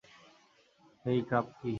হেই, 1.05 1.19
Krupke! 1.21 1.69